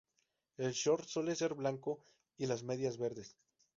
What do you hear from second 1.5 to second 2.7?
blanco y las